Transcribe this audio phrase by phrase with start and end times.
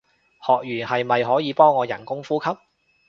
[0.47, 2.49] 學完係咪可以幫我人工呼吸